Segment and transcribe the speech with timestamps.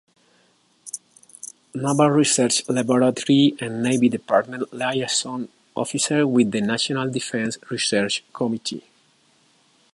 [1.75, 8.83] Naval Research Laboratory and Navy Department Liaison Officer with the National Defense Research Committee.